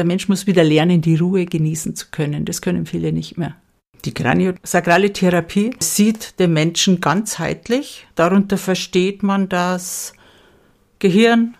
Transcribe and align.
der 0.00 0.06
Mensch 0.06 0.30
muss 0.30 0.46
wieder 0.46 0.64
lernen, 0.64 1.02
die 1.02 1.16
Ruhe 1.16 1.44
genießen 1.44 1.94
zu 1.94 2.06
können. 2.10 2.46
Das 2.46 2.62
können 2.62 2.86
viele 2.86 3.12
nicht 3.12 3.36
mehr. 3.36 3.54
Die 4.06 4.14
kraniosakrale 4.14 5.12
Therapie 5.12 5.72
sieht 5.78 6.40
den 6.40 6.54
Menschen 6.54 7.02
ganzheitlich. 7.02 8.06
Darunter 8.14 8.56
versteht 8.56 9.22
man 9.22 9.50
das 9.50 10.14
Gehirn, 11.00 11.54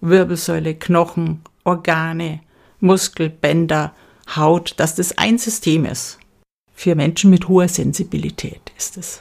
Wirbelsäule, 0.00 0.76
Knochen, 0.76 1.40
Organe, 1.64 2.42
Muskel, 2.78 3.28
Bänder, 3.28 3.92
Haut, 4.36 4.74
dass 4.76 4.94
das 4.94 5.18
ein 5.18 5.38
System 5.38 5.84
ist. 5.84 6.20
Für 6.74 6.94
Menschen 6.94 7.30
mit 7.30 7.48
hoher 7.48 7.66
Sensibilität 7.66 8.70
ist 8.78 8.96
es. 8.96 9.20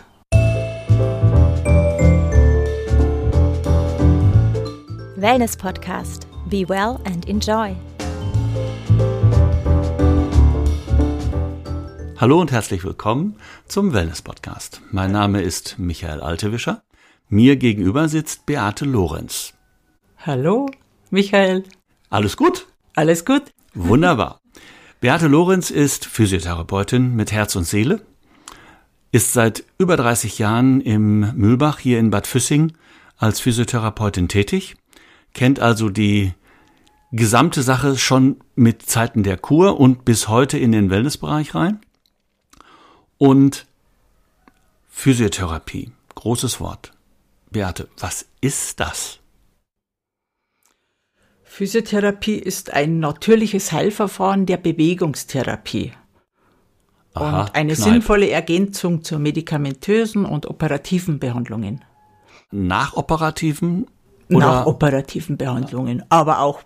Wellness 5.17 5.57
Podcast. 5.57 6.27
Be 6.51 6.69
well 6.69 6.99
and 7.05 7.27
enjoy. 7.27 7.75
Hallo 12.23 12.39
und 12.39 12.53
herzlich 12.53 12.85
willkommen 12.85 13.35
zum 13.67 13.91
Wellness 13.91 14.21
Podcast. 14.21 14.79
Mein 14.91 15.11
Name 15.11 15.41
ist 15.41 15.77
Michael 15.77 16.21
Altewischer. 16.21 16.81
Mir 17.27 17.57
gegenüber 17.57 18.07
sitzt 18.07 18.45
Beate 18.45 18.85
Lorenz. 18.85 19.55
Hallo, 20.19 20.71
Michael. 21.09 21.65
Alles 22.09 22.37
gut? 22.37 22.67
Alles 22.95 23.25
gut? 23.25 23.51
Wunderbar. 23.73 24.39
Beate 25.01 25.27
Lorenz 25.27 25.69
ist 25.69 26.05
Physiotherapeutin 26.05 27.13
mit 27.13 27.33
Herz 27.33 27.57
und 27.57 27.65
Seele, 27.65 28.05
ist 29.11 29.33
seit 29.33 29.65
über 29.77 29.97
30 29.97 30.39
Jahren 30.39 30.79
im 30.79 31.35
Mühlbach 31.35 31.79
hier 31.79 31.99
in 31.99 32.09
Bad 32.09 32.25
Füssing 32.25 32.71
als 33.17 33.41
Physiotherapeutin 33.41 34.29
tätig, 34.29 34.77
kennt 35.33 35.59
also 35.59 35.89
die 35.89 36.31
gesamte 37.11 37.63
Sache 37.63 37.97
schon 37.97 38.37
mit 38.55 38.81
Zeiten 38.81 39.23
der 39.23 39.35
Kur 39.35 39.77
und 39.77 40.05
bis 40.05 40.29
heute 40.29 40.57
in 40.57 40.71
den 40.71 40.89
Wellnessbereich 40.89 41.53
rein. 41.53 41.81
Und 43.23 43.67
Physiotherapie, 44.89 45.93
großes 46.13 46.59
Wort. 46.59 46.91
Beate, 47.51 47.87
was 47.97 48.25
ist 48.41 48.81
das? 48.81 49.19
Physiotherapie 51.45 52.35
ist 52.35 52.73
ein 52.73 52.99
natürliches 52.99 53.71
Heilverfahren 53.71 54.45
der 54.45 54.57
Bewegungstherapie. 54.57 55.93
Aha, 57.13 57.43
und 57.43 57.55
eine 57.55 57.75
Kneipp. 57.75 57.85
sinnvolle 57.85 58.29
Ergänzung 58.29 59.05
zu 59.05 59.17
medikamentösen 59.19 60.25
und 60.25 60.45
operativen 60.47 61.19
Behandlungen. 61.19 61.85
Nachoperativen? 62.51 63.87
Oder? 64.31 64.39
Nachoperativen 64.39 65.37
Behandlungen, 65.37 66.03
aber 66.09 66.39
auch 66.39 66.61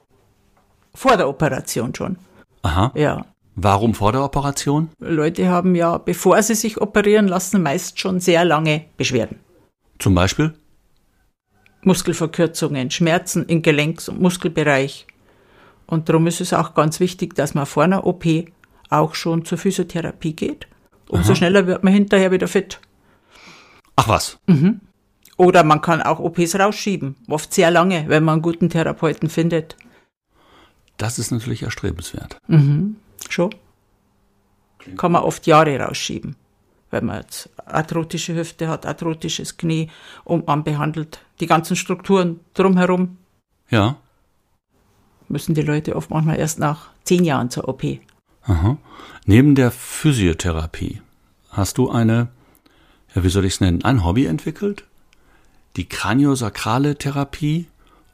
vor 0.95 1.17
der 1.17 1.29
Operation 1.29 1.93
schon. 1.93 2.17
Aha. 2.63 2.91
Ja. 2.95 3.27
Warum 3.59 3.95
vor 3.95 4.11
der 4.11 4.23
Operation? 4.23 4.89
Leute 4.99 5.49
haben 5.49 5.73
ja, 5.73 5.97
bevor 5.97 6.39
sie 6.43 6.53
sich 6.53 6.79
operieren 6.79 7.27
lassen, 7.27 7.63
meist 7.63 7.99
schon 7.99 8.19
sehr 8.19 8.45
lange 8.45 8.85
Beschwerden. 8.97 9.39
Zum 9.97 10.13
Beispiel? 10.13 10.53
Muskelverkürzungen, 11.81 12.91
Schmerzen 12.91 13.47
im 13.47 13.63
Gelenks- 13.63 14.09
und 14.09 14.21
Muskelbereich. 14.21 15.07
Und 15.87 16.07
darum 16.07 16.27
ist 16.27 16.39
es 16.39 16.53
auch 16.53 16.75
ganz 16.75 16.99
wichtig, 16.99 17.33
dass 17.33 17.55
man 17.55 17.65
vor 17.65 17.83
einer 17.83 18.05
OP 18.05 18.25
auch 18.89 19.15
schon 19.15 19.43
zur 19.43 19.57
Physiotherapie 19.57 20.35
geht. 20.35 20.67
Umso 21.09 21.31
Aha. 21.31 21.35
schneller 21.37 21.65
wird 21.65 21.83
man 21.83 21.93
hinterher 21.93 22.31
wieder 22.31 22.47
fit. 22.47 22.79
Ach 23.95 24.07
was? 24.07 24.37
Mhm. 24.45 24.81
Oder 25.35 25.63
man 25.63 25.81
kann 25.81 26.03
auch 26.03 26.19
OPs 26.19 26.59
rausschieben, 26.59 27.15
oft 27.27 27.51
sehr 27.51 27.71
lange, 27.71 28.05
wenn 28.07 28.23
man 28.23 28.33
einen 28.33 28.41
guten 28.43 28.69
Therapeuten 28.69 29.29
findet. 29.29 29.77
Das 30.97 31.17
ist 31.17 31.31
natürlich 31.31 31.63
erstrebenswert. 31.63 32.37
Mhm. 32.47 32.97
Schon. 33.31 33.53
Kann 34.95 35.11
man 35.11 35.23
oft 35.23 35.47
Jahre 35.47 35.79
rausschieben 35.79 36.35
wenn 36.89 37.05
man 37.05 37.21
jetzt 37.21 37.49
arthrotische 37.65 38.35
Hüfte 38.35 38.67
hat, 38.67 38.85
arthrotisches 38.85 39.57
Knie 39.57 39.89
und 40.23 40.47
man 40.47 40.63
behandelt 40.63 41.21
die 41.39 41.47
ganzen 41.47 41.75
Strukturen 41.75 42.39
drumherum. 42.53 43.17
Ja. 43.69 43.97
Müssen 45.27 45.55
die 45.55 45.61
Leute 45.61 45.95
oft 45.95 46.09
manchmal 46.09 46.39
erst 46.39 46.59
nach 46.59 46.89
zehn 47.03 47.25
Jahren 47.25 47.49
zur 47.49 47.67
OP. 47.67 47.83
Aha. 48.43 48.77
Neben 49.25 49.55
der 49.55 49.71
Physiotherapie 49.71 51.01
hast 51.49 51.77
du 51.77 51.89
eine, 51.89 52.29
ja, 53.13 53.23
wie 53.23 53.29
soll 53.29 53.45
ich 53.45 53.55
es 53.55 53.61
nennen, 53.61 53.83
ein 53.83 54.05
Hobby 54.05 54.25
entwickelt? 54.25 54.85
Die 55.75 55.89
kraniosakrale 55.89 56.97
Therapie 56.97 57.67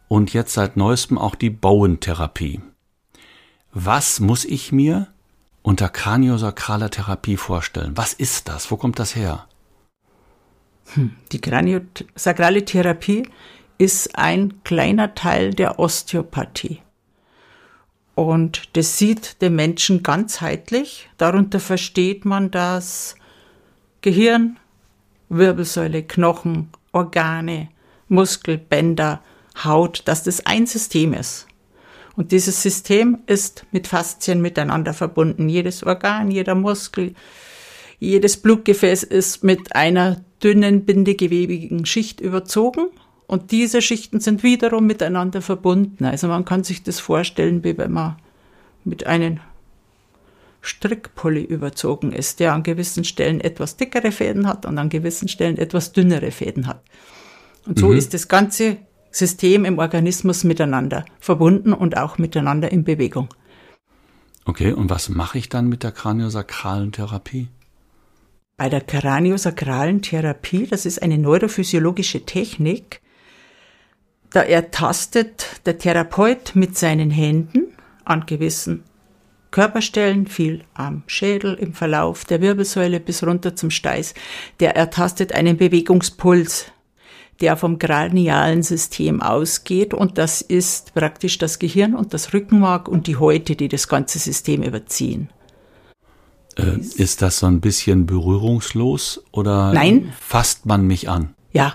und 0.07 0.33
jetzt 0.33 0.53
seit 0.53 0.75
neuestem 0.75 1.17
auch 1.17 1.35
die 1.35 1.51
Bauentherapie. 1.51 2.61
Was 3.75 4.19
muss 4.19 4.45
ich 4.45 4.71
mir 4.71 5.07
unter 5.63 5.89
kraniosakraler 5.89 6.91
Therapie 6.91 7.37
vorstellen? 7.37 7.97
Was 7.97 8.13
ist 8.13 8.47
das? 8.47 8.69
Wo 8.69 8.77
kommt 8.77 8.99
das 8.99 9.15
her? 9.15 9.47
Hm, 10.93 11.15
die 11.31 11.41
kraniosakrale 11.41 12.65
Therapie 12.65 13.27
ist 13.79 14.15
ein 14.15 14.63
kleiner 14.63 15.15
Teil 15.15 15.55
der 15.55 15.79
Osteopathie. 15.79 16.83
Und 18.13 18.77
das 18.77 18.99
sieht 18.99 19.41
den 19.41 19.55
Menschen 19.55 20.03
ganzheitlich. 20.03 21.09
Darunter 21.17 21.59
versteht 21.59 22.25
man 22.25 22.51
das 22.51 23.15
Gehirn, 24.01 24.59
Wirbelsäule, 25.29 26.03
Knochen, 26.03 26.69
Organe, 26.91 27.69
Muskel, 28.07 28.59
Bänder, 28.59 29.23
Haut, 29.63 30.03
dass 30.05 30.21
das 30.21 30.45
ein 30.45 30.67
System 30.67 31.13
ist. 31.13 31.47
Und 32.15 32.31
dieses 32.31 32.61
System 32.61 33.19
ist 33.25 33.65
mit 33.71 33.87
Faszien 33.87 34.41
miteinander 34.41 34.93
verbunden. 34.93 35.49
Jedes 35.49 35.83
Organ, 35.83 36.29
jeder 36.29 36.55
Muskel, 36.55 37.15
jedes 37.99 38.37
Blutgefäß 38.37 39.03
ist 39.03 39.43
mit 39.43 39.75
einer 39.75 40.21
dünnen 40.43 40.85
bindegewebigen 40.85 41.85
Schicht 41.85 42.19
überzogen. 42.21 42.87
Und 43.25 43.51
diese 43.51 43.81
Schichten 43.81 44.19
sind 44.19 44.43
wiederum 44.43 44.85
miteinander 44.85 45.41
verbunden. 45.41 46.05
Also 46.05 46.27
man 46.27 46.45
kann 46.45 46.63
sich 46.63 46.83
das 46.83 46.99
vorstellen, 46.99 47.63
wie 47.63 47.77
wenn 47.77 47.91
man 47.91 48.17
mit 48.83 49.07
einem 49.07 49.39
Strickpulli 50.61 51.43
überzogen 51.43 52.11
ist, 52.11 52.39
der 52.39 52.53
an 52.53 52.63
gewissen 52.63 53.03
Stellen 53.03 53.41
etwas 53.41 53.75
dickere 53.75 54.11
Fäden 54.11 54.47
hat 54.47 54.65
und 54.65 54.77
an 54.77 54.89
gewissen 54.89 55.27
Stellen 55.27 55.57
etwas 55.57 55.93
dünnere 55.93 56.31
Fäden 56.31 56.67
hat. 56.67 56.81
Und 57.65 57.79
so 57.79 57.87
mhm. 57.87 57.97
ist 57.97 58.13
das 58.13 58.27
ganze 58.27 58.77
System 59.13 59.63
im 59.63 59.77
Organismus 59.77 60.43
miteinander 60.43 61.05
verbunden 61.19 61.71
und 61.71 61.97
auch 61.97 62.17
miteinander 62.17 62.71
in 62.71 62.83
Bewegung. 62.83 63.29
Okay, 64.45 64.73
und 64.73 64.89
was 64.89 65.07
mache 65.07 65.37
ich 65.37 65.47
dann 65.47 65.69
mit 65.69 65.83
der 65.83 65.91
kraniosakralen 65.91 66.91
Therapie? 66.91 67.47
Bei 68.57 68.69
der 68.69 68.81
kraniosakralen 68.81 70.01
Therapie, 70.01 70.67
das 70.67 70.85
ist 70.85 71.01
eine 71.01 71.17
neurophysiologische 71.17 72.25
Technik, 72.25 73.01
da 74.31 74.41
ertastet 74.41 75.61
der 75.65 75.77
Therapeut 75.77 76.55
mit 76.55 76.77
seinen 76.77 77.11
Händen 77.11 77.67
an 78.03 78.25
gewissen 78.25 78.83
Körperstellen, 79.51 80.25
viel 80.25 80.63
am 80.73 81.03
Schädel, 81.05 81.53
im 81.53 81.73
Verlauf 81.73 82.25
der 82.25 82.41
Wirbelsäule 82.41 82.99
bis 82.99 83.23
runter 83.23 83.55
zum 83.55 83.69
Steiß, 83.69 84.15
der 84.59 84.75
ertastet 84.75 85.33
einen 85.33 85.57
Bewegungspuls 85.57 86.72
der 87.43 87.57
vom 87.57 87.77
kranialen 87.77 88.63
System 88.63 89.21
ausgeht 89.21 89.93
und 89.93 90.17
das 90.17 90.41
ist 90.41 90.93
praktisch 90.93 91.37
das 91.37 91.59
Gehirn 91.59 91.93
und 91.93 92.13
das 92.13 92.33
Rückenmark 92.33 92.87
und 92.87 93.05
die 93.05 93.17
Häute, 93.17 93.57
die 93.57 93.67
das 93.67 93.89
ganze 93.89 94.17
System 94.17 94.63
überziehen. 94.63 95.29
Äh, 96.55 96.77
ist 96.77 97.21
das 97.21 97.39
so 97.39 97.47
ein 97.47 97.59
bisschen 97.59 98.05
berührungslos 98.05 99.25
oder 99.31 99.73
Nein. 99.73 100.13
fasst 100.17 100.65
man 100.65 100.87
mich 100.87 101.09
an? 101.09 101.33
Ja, 101.51 101.73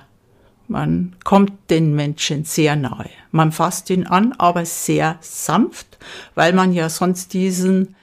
man 0.69 1.17
kommt 1.23 1.53
den 1.69 1.95
Menschen 1.95 2.45
sehr 2.45 2.75
nahe. 2.75 3.11
Man 3.31 3.53
fasst 3.53 3.91
ihn 3.91 4.07
an, 4.07 4.33
aber 4.39 4.65
sehr 4.65 5.19
sanft, 5.21 5.99
weil 6.34 6.55
man 6.55 6.73
ja 6.73 6.89
sonst 6.89 7.34
diesen 7.34 7.95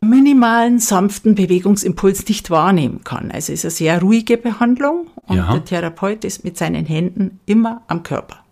minimalen, 0.00 0.78
sanften 0.78 1.34
Bewegungsimpuls 1.34 2.26
nicht 2.26 2.48
wahrnehmen 2.48 3.04
kann. 3.04 3.30
Also 3.30 3.52
es 3.52 3.64
ist 3.64 3.64
eine 3.64 3.70
sehr 3.70 4.00
ruhige 4.00 4.38
Behandlung 4.38 5.08
und 5.26 5.36
ja. 5.38 5.52
der 5.52 5.64
Therapeut 5.64 6.24
ist 6.24 6.44
mit 6.44 6.56
seinen 6.56 6.86
Händen 6.86 7.40
immer 7.46 7.82
am 7.88 8.02
Körper. 8.02 8.44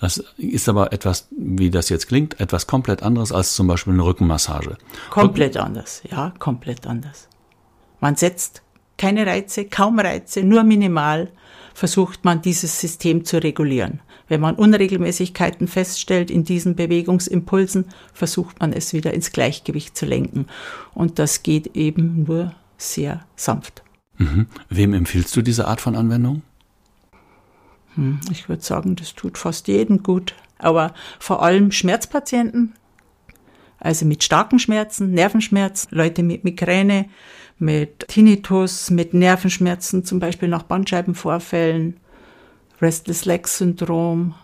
Das 0.00 0.16
ist 0.38 0.68
aber 0.68 0.92
etwas, 0.94 1.28
wie 1.30 1.70
das 1.70 1.90
jetzt 1.90 2.08
klingt, 2.08 2.40
etwas 2.40 2.66
komplett 2.66 3.02
anderes 3.02 3.32
als 3.32 3.54
zum 3.54 3.66
Beispiel 3.66 3.92
eine 3.92 4.04
Rückenmassage. 4.04 4.78
Komplett 5.10 5.56
Rücken 5.56 5.66
anders, 5.66 6.02
ja, 6.10 6.32
komplett 6.38 6.86
anders. 6.86 7.28
Man 8.00 8.16
setzt 8.16 8.62
keine 8.96 9.26
Reize, 9.26 9.66
kaum 9.66 9.98
Reize, 9.98 10.42
nur 10.42 10.62
minimal 10.62 11.30
versucht 11.74 12.24
man 12.24 12.40
dieses 12.42 12.80
System 12.80 13.24
zu 13.24 13.42
regulieren. 13.42 14.00
Wenn 14.28 14.40
man 14.40 14.54
Unregelmäßigkeiten 14.54 15.68
feststellt 15.68 16.30
in 16.30 16.44
diesen 16.44 16.76
Bewegungsimpulsen, 16.76 17.86
versucht 18.12 18.60
man 18.60 18.72
es 18.72 18.92
wieder 18.92 19.12
ins 19.12 19.32
Gleichgewicht 19.32 19.96
zu 19.96 20.06
lenken. 20.06 20.46
Und 20.94 21.18
das 21.18 21.42
geht 21.42 21.76
eben 21.76 22.24
nur 22.24 22.54
sehr 22.78 23.26
sanft. 23.36 23.82
Mhm. 24.20 24.46
Wem 24.68 24.92
empfiehlst 24.92 25.34
du 25.34 25.40
diese 25.40 25.66
Art 25.66 25.80
von 25.80 25.96
Anwendung? 25.96 26.42
Hm, 27.94 28.20
ich 28.30 28.50
würde 28.50 28.62
sagen, 28.62 28.94
das 28.94 29.14
tut 29.14 29.38
fast 29.38 29.66
jedem 29.66 30.02
gut. 30.02 30.34
Aber 30.58 30.92
vor 31.18 31.42
allem 31.42 31.72
Schmerzpatienten, 31.72 32.74
Also 33.78 34.04
mit 34.04 34.22
starken 34.22 34.58
Schmerzen, 34.58 35.12
Nervenschmerzen, 35.12 35.88
Leute 35.96 36.22
mit 36.22 36.44
Migräne, 36.44 37.08
mit 37.58 38.08
Tinnitus, 38.08 38.90
mit 38.90 39.14
Nervenschmerzen, 39.14 40.04
zum 40.04 40.18
Beispiel 40.18 40.48
nach 40.48 40.64
Bandscheibenvorfällen, 40.64 41.96
Restless 42.82 43.24
Leg 43.24 43.48
Syndrom, 43.48 44.34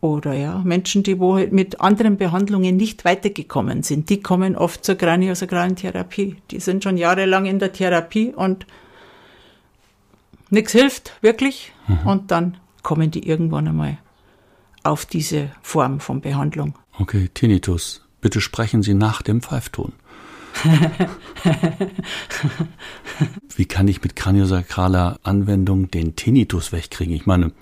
oder 0.00 0.32
ja, 0.32 0.58
Menschen, 0.64 1.02
die 1.02 1.18
wo 1.18 1.36
halt 1.36 1.52
mit 1.52 1.80
anderen 1.80 2.16
Behandlungen 2.16 2.76
nicht 2.76 3.04
weitergekommen 3.04 3.82
sind, 3.82 4.08
die 4.08 4.20
kommen 4.20 4.56
oft 4.56 4.84
zur 4.84 4.94
kraniosakralen 4.94 5.76
Therapie. 5.76 6.36
Die 6.50 6.60
sind 6.60 6.82
schon 6.82 6.96
jahrelang 6.96 7.44
in 7.44 7.58
der 7.58 7.72
Therapie 7.72 8.32
und 8.34 8.66
nichts 10.48 10.72
hilft 10.72 11.12
wirklich. 11.20 11.72
Mhm. 11.86 12.06
Und 12.06 12.30
dann 12.30 12.56
kommen 12.82 13.10
die 13.10 13.28
irgendwann 13.28 13.68
einmal 13.68 13.98
auf 14.82 15.04
diese 15.04 15.50
Form 15.60 16.00
von 16.00 16.22
Behandlung. 16.22 16.74
Okay, 16.98 17.28
Tinnitus. 17.32 18.06
Bitte 18.22 18.40
sprechen 18.40 18.82
Sie 18.82 18.94
nach 18.94 19.20
dem 19.22 19.42
Pfeifton. 19.42 19.92
Wie 23.56 23.66
kann 23.66 23.86
ich 23.88 24.02
mit 24.02 24.16
kraniosakraler 24.16 25.18
Anwendung 25.22 25.90
den 25.90 26.16
Tinnitus 26.16 26.72
wegkriegen? 26.72 27.14
Ich 27.14 27.26
meine, 27.26 27.52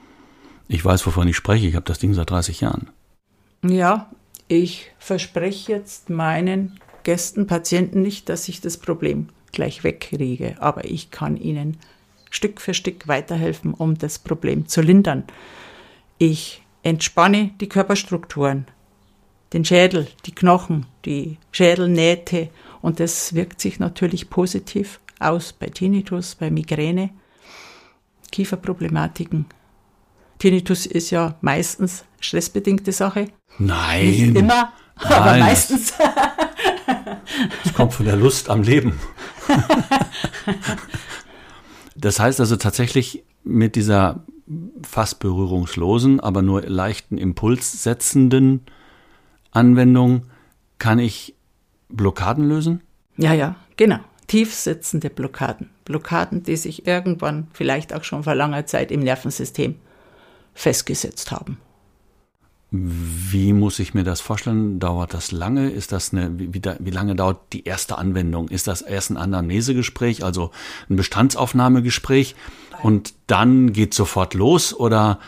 ich 0.68 0.84
weiß, 0.84 1.06
wovon 1.06 1.26
ich 1.28 1.36
spreche. 1.36 1.66
Ich 1.66 1.74
habe 1.74 1.86
das 1.86 1.98
Ding 1.98 2.14
seit 2.14 2.30
30 2.30 2.60
Jahren. 2.60 2.90
Ja, 3.64 4.10
ich 4.46 4.92
verspreche 4.98 5.72
jetzt 5.72 6.10
meinen 6.10 6.78
Gästen, 7.02 7.46
Patienten 7.46 8.02
nicht, 8.02 8.28
dass 8.28 8.48
ich 8.48 8.60
das 8.60 8.76
Problem 8.76 9.28
gleich 9.52 9.82
wegkriege. 9.82 10.56
Aber 10.60 10.84
ich 10.84 11.10
kann 11.10 11.36
ihnen 11.36 11.78
Stück 12.30 12.60
für 12.60 12.74
Stück 12.74 13.08
weiterhelfen, 13.08 13.72
um 13.74 13.96
das 13.96 14.18
Problem 14.18 14.68
zu 14.68 14.82
lindern. 14.82 15.24
Ich 16.18 16.62
entspanne 16.82 17.50
die 17.60 17.68
Körperstrukturen, 17.68 18.66
den 19.52 19.64
Schädel, 19.64 20.06
die 20.26 20.34
Knochen, 20.34 20.86
die 21.04 21.38
Schädelnähte 21.50 22.50
und 22.82 23.00
das 23.00 23.34
wirkt 23.34 23.60
sich 23.60 23.78
natürlich 23.78 24.30
positiv 24.30 25.00
aus 25.18 25.52
bei 25.52 25.66
Tinnitus, 25.66 26.34
bei 26.34 26.50
Migräne, 26.50 27.10
Kieferproblematiken, 28.30 29.46
Tinnitus 30.38 30.86
ist 30.86 31.10
ja 31.10 31.36
meistens 31.40 32.04
stressbedingte 32.20 32.92
Sache. 32.92 33.28
Nein. 33.58 34.06
Nicht 34.06 34.36
immer, 34.36 34.72
Nein, 35.02 35.12
aber 35.12 35.38
meistens. 35.38 35.92
Das 37.64 37.74
kommt 37.74 37.94
von 37.94 38.06
der 38.06 38.16
Lust 38.16 38.50
am 38.50 38.62
Leben. 38.62 38.98
Das 41.94 42.20
heißt 42.20 42.40
also 42.40 42.56
tatsächlich 42.56 43.24
mit 43.44 43.76
dieser 43.76 44.24
fast 44.82 45.18
berührungslosen, 45.18 46.20
aber 46.20 46.42
nur 46.42 46.62
leichten 46.62 47.18
Impuls 47.18 47.82
setzenden 47.82 48.62
Anwendung 49.50 50.22
kann 50.78 50.98
ich 50.98 51.34
Blockaden 51.88 52.48
lösen? 52.48 52.82
Ja, 53.16 53.32
ja, 53.32 53.56
genau. 53.76 53.98
Tief 54.26 54.54
sitzende 54.54 55.10
Blockaden. 55.10 55.70
Blockaden, 55.84 56.42
die 56.42 56.56
sich 56.56 56.86
irgendwann, 56.86 57.48
vielleicht 57.52 57.94
auch 57.94 58.04
schon 58.04 58.24
vor 58.24 58.34
langer 58.34 58.66
Zeit 58.66 58.92
im 58.92 59.00
Nervensystem 59.00 59.76
festgesetzt 60.58 61.30
haben. 61.30 61.58
Wie 62.70 63.52
muss 63.52 63.78
ich 63.78 63.94
mir 63.94 64.04
das 64.04 64.20
vorstellen? 64.20 64.78
Dauert 64.78 65.14
das 65.14 65.30
lange? 65.30 65.70
Ist 65.70 65.92
das 65.92 66.12
eine, 66.12 66.38
wie, 66.38 66.50
wie 66.52 66.90
lange 66.90 67.14
dauert 67.14 67.52
die 67.54 67.64
erste 67.64 67.96
Anwendung? 67.96 68.48
Ist 68.48 68.66
das 68.66 68.82
erst 68.82 69.10
ein 69.10 69.16
Anamnesegespräch, 69.16 70.22
also 70.22 70.50
ein 70.90 70.96
Bestandsaufnahmegespräch 70.96 72.34
und 72.82 73.14
dann 73.28 73.72
geht 73.72 73.94
sofort 73.94 74.34
los 74.34 74.74
oder 74.74 75.20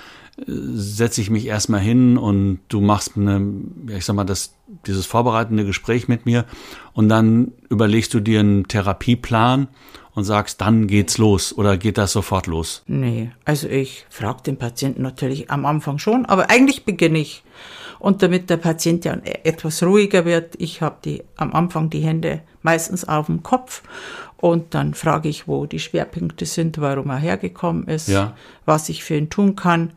setze 0.47 1.21
ich 1.21 1.31
mich 1.31 1.47
erstmal 1.47 1.81
hin 1.81 2.17
und 2.17 2.61
du 2.69 2.81
machst 2.81 3.17
eine, 3.17 3.47
ich 3.89 4.05
sag 4.05 4.15
mal, 4.17 4.25
das, 4.25 4.55
dieses 4.87 5.07
vorbereitende 5.07 5.65
Gespräch 5.65 6.09
mit 6.09 6.27
mir 6.27 6.45
und 6.93 7.09
dann 7.09 7.53
überlegst 7.69 8.15
du 8.15 8.21
dir 8.21 8.41
einen 8.41 8.67
Therapieplan 8.67 9.69
und 10.15 10.25
sagst, 10.25 10.61
dann 10.61 10.87
geht's 10.87 11.19
los 11.19 11.53
oder 11.57 11.77
geht 11.77 11.99
das 11.99 12.13
sofort 12.13 12.47
los? 12.47 12.83
Nee, 12.87 13.31
also 13.45 13.69
ich 13.69 14.07
frage 14.09 14.43
den 14.43 14.57
Patienten 14.57 15.03
natürlich 15.03 15.51
am 15.51 15.67
Anfang 15.67 15.99
schon, 15.99 16.27
aber 16.27 16.51
eigentlich 16.51 16.85
beginne 16.85 17.19
ich. 17.19 17.43
Und 18.01 18.23
damit 18.23 18.51
der 18.51 18.57
Patient 18.57 19.05
ja 19.05 19.17
etwas 19.45 19.83
ruhiger 19.83 20.25
wird, 20.25 20.55
ich 20.59 20.83
habe 20.83 20.97
die 21.05 21.23
am 21.37 21.53
Anfang 21.53 21.91
die 21.91 22.01
Hände 22.01 22.41
meistens 22.63 23.07
auf 23.07 23.27
dem 23.27 23.43
Kopf 23.43 23.83
und 24.39 24.75
dann 24.75 24.95
frage 24.95 25.29
ich, 25.29 25.47
wo 25.47 25.67
die 25.67 25.79
Schwerpunkte 25.79 26.47
sind, 26.47 26.81
warum 26.81 27.11
er 27.11 27.19
hergekommen 27.19 27.87
ist, 27.87 28.09
ja. 28.09 28.35
was 28.65 28.89
ich 28.89 29.05
für 29.05 29.17
ihn 29.17 29.29
tun 29.29 29.55
kann. 29.55 29.93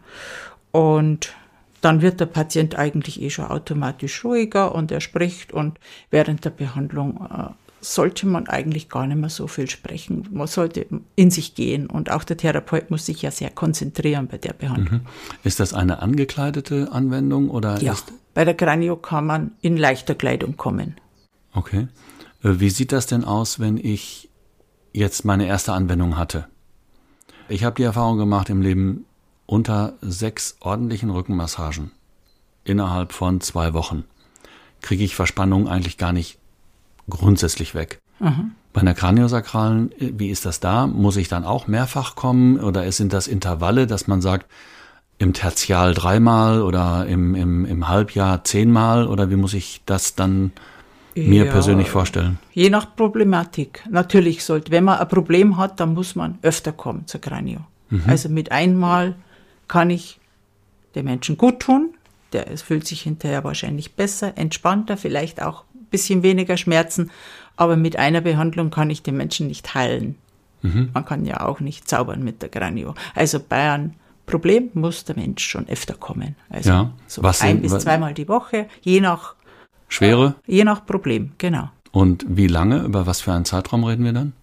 Und 0.71 1.33
dann 1.79 2.01
wird 2.01 2.19
der 2.19 2.25
Patient 2.25 2.77
eigentlich 2.77 3.21
eh 3.21 3.29
schon 3.29 3.45
automatisch 3.45 4.23
ruhiger 4.25 4.75
und 4.75 4.91
er 4.91 5.01
spricht 5.01 5.53
und 5.53 5.79
während 6.11 6.43
der 6.43 6.49
Behandlung 6.49 7.25
äh, 7.29 7.62
sollte 7.83 8.27
man 8.27 8.47
eigentlich 8.47 8.89
gar 8.89 9.07
nicht 9.07 9.17
mehr 9.17 9.29
so 9.29 9.47
viel 9.47 9.69
sprechen. 9.69 10.27
Man 10.31 10.47
sollte 10.47 10.85
in 11.15 11.31
sich 11.31 11.55
gehen 11.55 11.87
und 11.87 12.09
auch 12.11 12.23
der 12.23 12.37
Therapeut 12.37 12.89
muss 12.89 13.05
sich 13.05 13.21
ja 13.21 13.31
sehr 13.31 13.49
konzentrieren 13.49 14.27
bei 14.27 14.37
der 14.37 14.53
Behandlung. 14.53 15.01
Mhm. 15.01 15.07
Ist 15.43 15.59
das 15.59 15.73
eine 15.73 16.01
angekleidete 16.01 16.91
Anwendung 16.91 17.49
oder? 17.49 17.81
Ja, 17.81 17.93
ist 17.93 18.13
bei 18.33 18.45
der 18.45 18.55
Kranio 18.55 18.95
kann 18.95 19.25
man 19.25 19.51
in 19.61 19.77
leichter 19.77 20.15
Kleidung 20.15 20.57
kommen. 20.57 20.95
Okay. 21.53 21.87
Äh, 22.43 22.59
wie 22.59 22.69
sieht 22.69 22.91
das 22.91 23.05
denn 23.05 23.23
aus, 23.23 23.59
wenn 23.59 23.77
ich 23.77 24.29
jetzt 24.91 25.25
meine 25.25 25.45
erste 25.45 25.73
Anwendung 25.73 26.17
hatte? 26.17 26.47
Ich 27.49 27.63
habe 27.63 27.75
die 27.75 27.83
Erfahrung 27.83 28.17
gemacht 28.17 28.49
im 28.49 28.61
Leben 28.61 29.05
unter 29.45 29.93
sechs 30.01 30.55
ordentlichen 30.61 31.09
Rückenmassagen 31.09 31.91
innerhalb 32.63 33.11
von 33.11 33.41
zwei 33.41 33.73
Wochen 33.73 34.05
kriege 34.81 35.03
ich 35.03 35.15
Verspannung 35.15 35.67
eigentlich 35.67 35.97
gar 35.97 36.13
nicht 36.13 36.37
grundsätzlich 37.09 37.75
weg. 37.75 37.99
Mhm. 38.19 38.51
Bei 38.71 38.81
einer 38.81 38.93
Kraniosakralen, 38.93 39.91
wie 39.99 40.29
ist 40.29 40.45
das 40.45 40.59
da? 40.59 40.87
Muss 40.87 41.17
ich 41.17 41.27
dann 41.27 41.43
auch 41.45 41.67
mehrfach 41.67 42.15
kommen 42.15 42.59
oder 42.59 42.91
sind 42.91 43.13
das 43.13 43.27
Intervalle, 43.27 43.85
dass 43.85 44.07
man 44.07 44.21
sagt, 44.21 44.47
im 45.19 45.33
Tertial 45.33 45.93
dreimal 45.93 46.61
oder 46.61 47.05
im, 47.07 47.35
im, 47.35 47.65
im 47.65 47.87
Halbjahr 47.87 48.43
zehnmal 48.43 49.07
oder 49.07 49.29
wie 49.29 49.35
muss 49.35 49.53
ich 49.53 49.81
das 49.85 50.15
dann 50.15 50.51
mir 51.15 51.45
ja, 51.45 51.51
persönlich 51.51 51.89
vorstellen? 51.89 52.39
Je 52.51 52.69
nach 52.69 52.95
Problematik. 52.95 53.83
Natürlich 53.89 54.43
sollte, 54.43 54.71
wenn 54.71 54.83
man 54.83 54.99
ein 54.99 55.07
Problem 55.07 55.57
hat, 55.57 55.79
dann 55.79 55.93
muss 55.93 56.15
man 56.15 56.39
öfter 56.41 56.71
kommen 56.71 57.05
zur 57.07 57.21
Kranio. 57.21 57.59
Mhm. 57.89 58.03
Also 58.07 58.29
mit 58.29 58.51
einmal 58.51 59.15
kann 59.67 59.89
ich 59.89 60.19
dem 60.95 61.05
Menschen 61.05 61.37
gut 61.37 61.59
tun, 61.59 61.93
der 62.33 62.51
es 62.51 62.61
fühlt 62.63 62.87
sich 62.87 63.01
hinterher 63.01 63.43
wahrscheinlich 63.43 63.93
besser, 63.93 64.37
entspannter, 64.37 64.97
vielleicht 64.97 65.41
auch 65.41 65.63
bisschen 65.93 66.23
weniger 66.23 66.57
Schmerzen, 66.57 67.11
aber 67.55 67.77
mit 67.77 67.97
einer 67.97 68.19
Behandlung 68.19 68.69
kann 68.69 68.89
ich 68.89 69.03
den 69.03 69.15
Menschen 69.15 69.47
nicht 69.47 69.73
heilen. 69.73 70.15
Mhm. 70.61 70.89
Man 70.93 71.05
kann 71.05 71.25
ja 71.25 71.45
auch 71.45 71.59
nicht 71.61 71.87
zaubern 71.87 72.23
mit 72.23 72.41
der 72.41 72.49
Granio. 72.49 72.95
Also 73.15 73.39
bei 73.39 73.71
einem 73.71 73.93
Problem 74.25 74.69
muss 74.73 75.05
der 75.05 75.15
Mensch 75.15 75.45
schon 75.45 75.67
öfter 75.69 75.93
kommen. 75.93 76.35
Also 76.49 76.69
ja. 76.69 76.91
so 77.07 77.23
was 77.23 77.41
ein 77.41 77.61
bis 77.61 77.77
zweimal 77.79 78.13
die 78.13 78.27
Woche, 78.27 78.67
je 78.81 78.99
nach 78.99 79.35
Schwere? 79.87 80.35
Äh, 80.47 80.55
je 80.55 80.63
nach 80.63 80.85
Problem, 80.85 81.33
genau. 81.37 81.69
Und 81.91 82.25
wie 82.27 82.47
lange, 82.47 82.79
über 82.83 83.05
was 83.05 83.21
für 83.21 83.33
einen 83.33 83.45
Zeitraum 83.45 83.83
reden 83.83 84.03
wir 84.03 84.13
dann? 84.13 84.33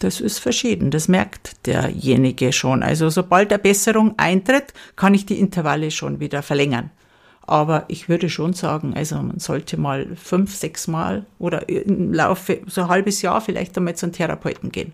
Das 0.00 0.20
ist 0.20 0.38
verschieden, 0.38 0.90
das 0.90 1.08
merkt 1.08 1.66
derjenige 1.66 2.52
schon. 2.52 2.82
Also 2.82 3.08
sobald 3.10 3.50
der 3.50 3.58
Besserung 3.58 4.14
eintritt, 4.16 4.72
kann 4.94 5.14
ich 5.14 5.26
die 5.26 5.40
Intervalle 5.40 5.90
schon 5.90 6.20
wieder 6.20 6.42
verlängern. 6.42 6.90
Aber 7.48 7.86
ich 7.88 8.10
würde 8.10 8.28
schon 8.28 8.52
sagen, 8.52 8.92
also 8.94 9.16
man 9.16 9.38
sollte 9.38 9.78
mal 9.78 10.06
fünf, 10.16 10.54
sechs 10.54 10.86
Mal 10.86 11.24
oder 11.38 11.66
im 11.70 12.12
Laufe 12.12 12.60
so 12.66 12.82
ein 12.82 12.88
halbes 12.88 13.22
Jahr 13.22 13.40
vielleicht 13.40 13.74
einmal 13.78 13.96
zum 13.96 14.12
Therapeuten 14.12 14.70
gehen, 14.70 14.92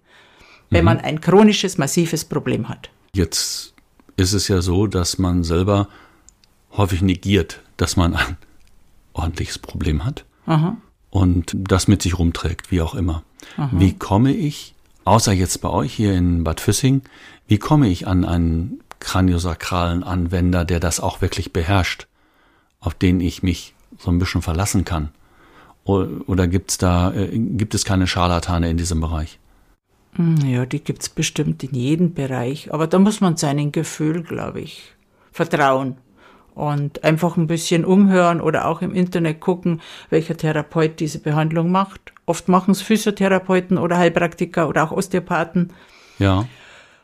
wenn 0.70 0.82
mhm. 0.82 0.84
man 0.84 1.00
ein 1.00 1.20
chronisches, 1.20 1.78
massives 1.78 2.24
Problem 2.24 2.68
hat. 2.68 2.90
Jetzt 3.12 3.74
ist 4.16 4.34
es 4.34 4.46
ja 4.46 4.62
so, 4.62 4.86
dass 4.86 5.18
man 5.18 5.42
selber 5.42 5.88
häufig 6.76 7.02
negiert, 7.02 7.60
dass 7.76 7.96
man 7.96 8.14
ein 8.14 8.36
ordentliches 9.14 9.58
Problem 9.58 10.04
hat 10.04 10.24
Aha. 10.46 10.76
und 11.10 11.56
das 11.56 11.88
mit 11.88 12.02
sich 12.02 12.16
rumträgt, 12.16 12.70
wie 12.70 12.82
auch 12.82 12.94
immer. 12.94 13.24
Aha. 13.56 13.70
Wie 13.72 13.94
komme 13.94 14.32
ich, 14.32 14.76
außer 15.04 15.32
jetzt 15.32 15.60
bei 15.60 15.70
euch 15.70 15.92
hier 15.92 16.14
in 16.14 16.44
Bad 16.44 16.60
Füssing, 16.60 17.02
wie 17.48 17.58
komme 17.58 17.88
ich 17.88 18.06
an 18.06 18.24
einen 18.24 18.78
kraniosakralen 19.00 20.04
Anwender, 20.04 20.64
der 20.64 20.78
das 20.78 21.00
auch 21.00 21.20
wirklich 21.20 21.52
beherrscht? 21.52 22.06
Auf 22.84 22.94
den 22.94 23.20
ich 23.20 23.42
mich 23.42 23.74
so 23.98 24.10
ein 24.10 24.18
bisschen 24.18 24.42
verlassen 24.42 24.84
kann? 24.84 25.10
Oder 25.84 26.46
gibt's 26.46 26.78
da, 26.78 27.12
äh, 27.12 27.36
gibt 27.36 27.74
es 27.74 27.84
keine 27.84 28.06
Scharlatane 28.06 28.70
in 28.70 28.76
diesem 28.76 29.00
Bereich? 29.00 29.38
Hm, 30.14 30.36
ja, 30.46 30.64
die 30.64 30.82
gibt's 30.82 31.08
bestimmt 31.08 31.62
in 31.62 31.74
jedem 31.74 32.14
Bereich. 32.14 32.72
Aber 32.72 32.86
da 32.86 32.98
muss 32.98 33.20
man 33.20 33.36
seinem 33.36 33.72
Gefühl, 33.72 34.22
glaube 34.22 34.60
ich, 34.60 34.94
vertrauen 35.32 35.96
und 36.54 37.04
einfach 37.04 37.36
ein 37.36 37.48
bisschen 37.48 37.84
umhören 37.84 38.40
oder 38.40 38.66
auch 38.66 38.80
im 38.80 38.94
Internet 38.94 39.40
gucken, 39.40 39.80
welcher 40.08 40.36
Therapeut 40.36 41.00
diese 41.00 41.18
Behandlung 41.18 41.70
macht. 41.70 42.12
Oft 42.26 42.48
machen 42.48 42.70
es 42.70 42.80
Physiotherapeuten 42.80 43.76
oder 43.76 43.98
Heilpraktiker 43.98 44.68
oder 44.68 44.84
auch 44.84 44.92
Osteopathen. 44.92 45.72
Ja. 46.18 46.46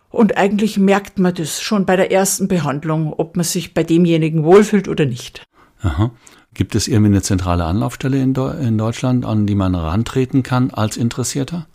Und 0.09 0.37
eigentlich 0.37 0.79
merkt 0.79 1.19
man 1.19 1.35
das 1.35 1.61
schon 1.61 1.85
bei 1.85 1.97
der 1.97 2.11
ersten 2.11 2.49
Behandlung, 2.49 3.13
ob 3.13 3.37
man 3.37 3.45
sich 3.45 3.75
bei 3.75 3.83
demjenigen 3.83 4.45
wohlfühlt 4.45 4.89
oder 4.89 5.05
nicht. 5.05 5.43
Aha. 5.83 6.11
Gibt 6.53 6.75
es 6.75 6.89
irgendwie 6.89 7.13
eine 7.13 7.23
zentrale 7.23 7.65
Anlaufstelle 7.65 8.21
in, 8.21 8.35
Deu 8.35 8.51
in 8.51 8.77
Deutschland, 8.77 9.25
an 9.25 9.47
die 9.47 9.55
man 9.55 9.75
herantreten 9.75 10.43
kann 10.43 10.71
als 10.71 10.97
Interessierter? 10.97 11.67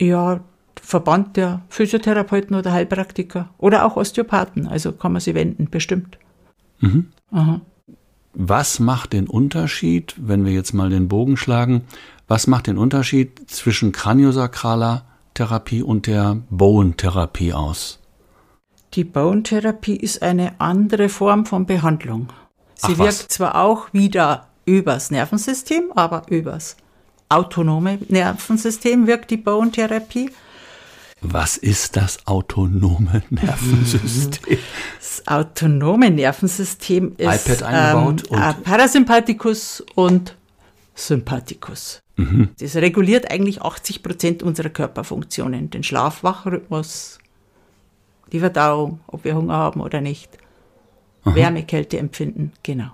Ja, 0.00 0.40
Verband 0.80 1.36
der 1.36 1.62
Physiotherapeuten 1.68 2.56
oder 2.56 2.72
Heilpraktiker 2.72 3.50
oder 3.58 3.84
auch 3.84 3.96
Osteopathen. 3.96 4.66
Also 4.66 4.92
kann 4.92 5.12
man 5.12 5.20
sie 5.20 5.34
wenden, 5.34 5.68
bestimmt. 5.70 6.18
Mhm. 6.80 7.08
Was 8.34 8.80
macht 8.80 9.12
den 9.12 9.28
Unterschied, 9.28 10.14
wenn 10.18 10.44
wir 10.44 10.52
jetzt 10.52 10.72
mal 10.72 10.90
den 10.90 11.08
Bogen 11.08 11.36
schlagen, 11.36 11.82
was 12.28 12.46
macht 12.46 12.66
den 12.66 12.78
Unterschied 12.78 13.50
zwischen 13.50 13.92
kraniosakraler 13.92 15.04
Therapie 15.34 15.82
und 15.82 16.06
der 16.06 16.38
Bowen-Therapie 16.50 17.52
aus? 17.52 18.00
Die 18.94 19.04
Bone-Therapie 19.04 19.96
ist 19.96 20.22
eine 20.22 20.60
andere 20.60 21.08
Form 21.08 21.46
von 21.46 21.66
Behandlung. 21.66 22.28
Sie 22.84 22.92
Ach, 22.94 22.98
wirkt 22.98 23.08
was? 23.20 23.28
zwar 23.28 23.54
auch 23.56 23.92
wieder 23.92 24.48
übers 24.64 25.10
Nervensystem, 25.10 25.92
aber 25.94 26.22
übers 26.28 26.76
autonome 27.28 27.98
Nervensystem 28.08 29.06
wirkt 29.06 29.30
die 29.30 29.36
Bone-Therapie. 29.38 30.30
Was 31.20 31.56
ist 31.56 31.96
das 31.96 32.26
autonome 32.26 33.22
Nervensystem? 33.30 34.58
Das 34.98 35.22
autonome 35.26 36.10
Nervensystem 36.10 37.14
ist 37.16 37.46
iPad 37.48 37.62
eingebaut 37.62 38.24
ähm, 38.30 38.36
und- 38.38 38.42
äh, 38.42 38.54
Parasympathikus 38.62 39.84
und 39.94 40.36
Sympathikus. 40.94 42.00
Mhm. 42.16 42.50
Das 42.60 42.74
reguliert 42.76 43.30
eigentlich 43.30 43.62
80 43.62 44.02
Prozent 44.02 44.42
unserer 44.42 44.68
Körperfunktionen. 44.68 45.70
Den 45.70 45.82
Schlaf-Wach-Rhythmus, 45.84 47.18
die 48.32 48.40
Verdauung, 48.40 49.00
ob 49.06 49.24
wir 49.24 49.34
Hunger 49.36 49.54
haben 49.54 49.80
oder 49.80 50.00
nicht. 50.00 50.28
Wärme, 51.24 51.64
Kälte 51.64 51.98
empfinden, 51.98 52.52
genau. 52.62 52.90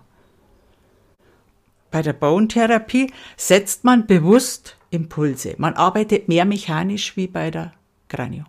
Bei 1.91 2.03
der 2.03 2.13
Bone-Therapie 2.13 3.13
setzt 3.37 3.85
man 3.85 4.07
bewusst 4.07 4.77
Impulse. 4.91 5.55
Man 5.59 5.75
arbeitet 5.75 6.29
mehr 6.29 6.45
mechanisch 6.45 7.17
wie 7.17 7.27
bei 7.27 7.51
der 7.51 7.73
Kranio. 8.09 8.45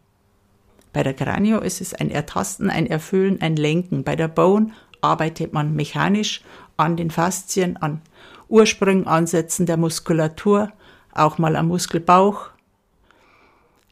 Bei 0.92 1.04
der 1.04 1.14
Kranio 1.14 1.60
ist 1.60 1.82
es 1.82 1.94
ein 1.94 2.10
Ertasten, 2.10 2.70
ein 2.70 2.88
Erfüllen, 2.88 3.42
ein 3.42 3.56
Lenken. 3.56 4.04
Bei 4.04 4.16
der 4.16 4.28
Bone 4.28 4.72
arbeitet 5.02 5.54
man 5.54 5.76
mechanisch 5.76 6.42
an 6.78 6.98
den 6.98 7.12
Faszien, 7.12 7.78
an 7.78 8.02
Ursprüngen, 8.48 9.08
Ansätzen 9.08 9.66
der 9.66 9.78
Muskulatur, 9.78 10.72
auch 11.14 11.38
mal 11.38 11.56
am 11.56 11.68
Muskelbauch. 11.68 12.50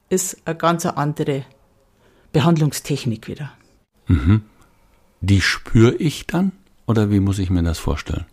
Ist 0.10 0.42
eine 0.46 0.56
ganz 0.56 0.86
andere 0.86 1.46
Behandlungstechnik 2.34 3.28
wieder. 3.28 3.52
Die 5.22 5.42
spüre 5.42 5.96
ich 5.96 6.28
dann? 6.28 6.52
Oder 6.86 7.12
wie 7.12 7.20
muss 7.20 7.40
ich 7.40 7.50
mir 7.50 7.64
das 7.64 7.80
vorstellen? 7.80 8.26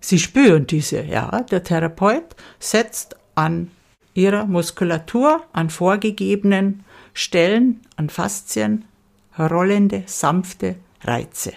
Sie 0.00 0.18
spüren 0.18 0.66
diese, 0.66 1.02
ja. 1.02 1.42
Der 1.42 1.62
Therapeut 1.62 2.36
setzt 2.58 3.16
an 3.34 3.70
ihrer 4.14 4.46
Muskulatur, 4.46 5.42
an 5.52 5.70
vorgegebenen 5.70 6.84
Stellen, 7.14 7.80
an 7.96 8.10
Faszien, 8.10 8.84
rollende, 9.38 10.02
sanfte 10.06 10.76
Reize. 11.02 11.52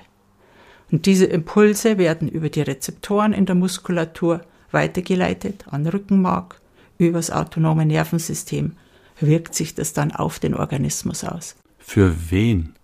Und 0.91 1.05
diese 1.05 1.25
Impulse 1.25 1.97
werden 1.97 2.27
über 2.29 2.49
die 2.49 2.61
Rezeptoren 2.61 3.33
in 3.33 3.45
der 3.45 3.55
Muskulatur 3.55 4.41
weitergeleitet 4.71 5.65
an 5.69 5.85
Rückenmark, 5.87 6.61
übers 6.97 7.31
autonome 7.31 7.85
Nervensystem 7.85 8.73
wirkt 9.19 9.55
sich 9.55 9.75
das 9.75 9.93
dann 9.93 10.11
auf 10.11 10.39
den 10.39 10.53
Organismus 10.53 11.23
aus. 11.23 11.55
Für 11.79 12.31
wen 12.31 12.75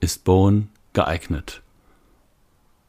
ist 0.00 0.24
Bowen 0.24 0.68
geeignet? 0.92 1.62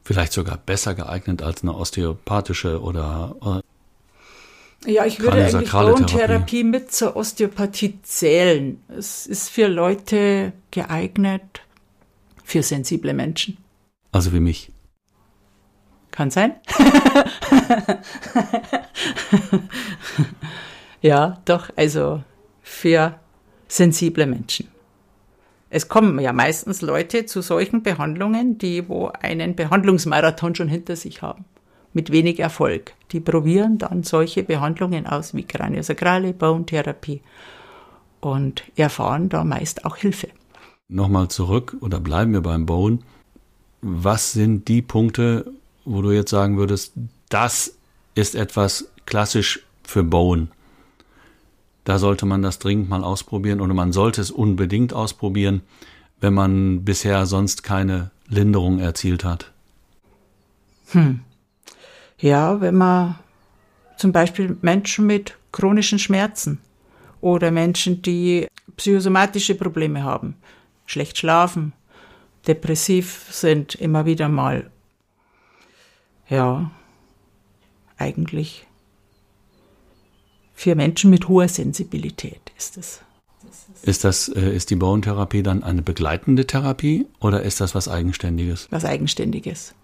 Vielleicht 0.04 0.32
sogar 0.32 0.56
besser 0.56 0.94
geeignet 0.94 1.42
als 1.42 1.62
eine 1.62 1.74
osteopathische 1.74 2.80
oder 2.80 3.62
äh, 4.84 4.92
Ja, 4.92 5.06
ich 5.06 5.20
würde 5.20 5.44
eigentlich 5.44 5.70
Bone-Therapie 5.70 6.64
mit 6.64 6.92
zur 6.92 7.14
Osteopathie 7.14 8.00
zählen. 8.02 8.82
Es 8.88 9.26
ist 9.26 9.48
für 9.48 9.68
Leute 9.68 10.52
geeignet, 10.72 11.60
für 12.42 12.62
sensible 12.64 13.14
Menschen. 13.14 13.58
also 14.10 14.32
wie 14.32 14.40
mich. 14.40 14.72
Kann 16.10 16.30
sein. 16.30 16.56
ja, 21.00 21.40
doch, 21.46 21.70
also 21.74 22.22
für 22.60 23.18
sensible 23.66 24.26
Menschen. 24.26 24.68
Es 25.74 25.88
kommen 25.88 26.20
ja 26.20 26.34
meistens 26.34 26.82
Leute 26.82 27.24
zu 27.24 27.40
solchen 27.40 27.82
Behandlungen, 27.82 28.58
die 28.58 28.90
wo 28.90 29.06
einen 29.06 29.56
Behandlungsmarathon 29.56 30.54
schon 30.54 30.68
hinter 30.68 30.96
sich 30.96 31.22
haben, 31.22 31.46
mit 31.94 32.12
wenig 32.12 32.40
Erfolg. 32.40 32.92
Die 33.10 33.20
probieren 33.20 33.78
dann 33.78 34.02
solche 34.02 34.42
Behandlungen 34.42 35.06
aus 35.06 35.32
wie 35.32 35.44
Kraniosakrale, 35.44 36.34
Bone-Therapie 36.34 37.22
und 38.20 38.64
erfahren 38.76 39.30
da 39.30 39.44
meist 39.44 39.86
auch 39.86 39.96
Hilfe. 39.96 40.28
Nochmal 40.88 41.28
zurück 41.28 41.74
oder 41.80 42.00
bleiben 42.00 42.34
wir 42.34 42.42
beim 42.42 42.66
Bowen. 42.66 43.02
Was 43.80 44.32
sind 44.32 44.68
die 44.68 44.82
Punkte, 44.82 45.54
wo 45.86 46.02
du 46.02 46.10
jetzt 46.10 46.30
sagen 46.30 46.58
würdest, 46.58 46.92
das 47.30 47.78
ist 48.14 48.34
etwas 48.34 48.92
klassisch 49.06 49.66
für 49.84 50.04
Bowen? 50.04 50.50
Da 51.84 51.98
sollte 51.98 52.26
man 52.26 52.42
das 52.42 52.58
dringend 52.58 52.88
mal 52.88 53.02
ausprobieren 53.02 53.60
oder 53.60 53.74
man 53.74 53.92
sollte 53.92 54.20
es 54.20 54.30
unbedingt 54.30 54.92
ausprobieren, 54.92 55.62
wenn 56.20 56.34
man 56.34 56.84
bisher 56.84 57.26
sonst 57.26 57.62
keine 57.64 58.10
Linderung 58.28 58.78
erzielt 58.78 59.24
hat. 59.24 59.52
Ja, 62.18 62.60
wenn 62.60 62.76
man 62.76 63.16
zum 63.96 64.12
Beispiel 64.12 64.56
Menschen 64.62 65.06
mit 65.06 65.36
chronischen 65.50 65.98
Schmerzen 65.98 66.60
oder 67.20 67.50
Menschen, 67.50 68.02
die 68.02 68.46
psychosomatische 68.76 69.54
Probleme 69.54 70.04
haben, 70.04 70.36
schlecht 70.86 71.18
schlafen, 71.18 71.72
depressiv 72.46 73.26
sind, 73.30 73.74
immer 73.74 74.06
wieder 74.06 74.28
mal, 74.28 74.70
ja, 76.28 76.70
eigentlich 77.96 78.66
für 80.62 80.76
Menschen 80.76 81.10
mit 81.10 81.26
hoher 81.28 81.48
Sensibilität 81.48 82.52
ist 82.56 82.76
es. 82.78 83.00
Ist 83.82 84.04
das, 84.04 84.28
äh, 84.28 84.54
ist 84.54 84.70
die 84.70 84.76
Bowen-Therapie 84.76 85.42
dann 85.42 85.64
eine 85.64 85.82
begleitende 85.82 86.46
Therapie 86.46 87.06
oder 87.18 87.42
ist 87.42 87.60
das 87.60 87.74
was 87.74 87.88
Eigenständiges? 87.88 88.68
Was 88.70 88.84
Eigenständiges. 88.84 89.74